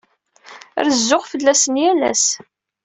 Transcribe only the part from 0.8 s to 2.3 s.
Rezzuɣ fell-asen yal ass.